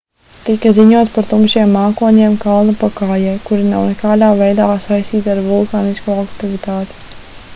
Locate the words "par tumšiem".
1.17-1.73